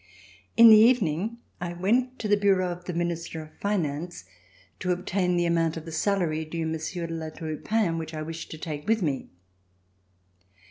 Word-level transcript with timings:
In 0.57 0.69
the 0.69 0.77
evening, 0.79 1.37
I 1.61 1.73
went 1.73 2.17
to 2.17 2.27
the 2.27 2.35
bureau 2.35 2.71
of 2.71 2.85
the 2.85 2.93
Minister 2.93 3.43
of 3.43 3.53
Finance 3.59 4.25
to 4.79 4.91
obtain 4.91 5.37
the 5.37 5.45
amount 5.45 5.77
of 5.77 5.85
the 5.85 5.91
salary 5.91 6.43
due 6.43 6.65
Monsieur 6.65 7.05
de 7.05 7.13
La 7.13 7.29
Tour 7.29 7.55
du 7.57 7.61
Pin, 7.61 7.99
which 7.99 8.15
I 8.15 8.23
wished 8.23 8.49
to 8.49 8.57
take 8.57 8.87
with 8.87 9.03
me. 9.03 9.29